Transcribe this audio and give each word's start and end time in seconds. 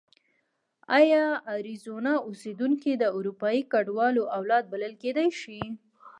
ایا 0.99 1.23
اریزونا 1.53 2.13
اوسېدونکي 2.27 2.91
د 2.97 3.03
اروپایي 3.17 3.61
کډوالو 3.71 4.23
اولاد 4.37 4.63
بلل 4.71 4.93
کېدای 5.03 5.29
شي؟ 5.41 5.59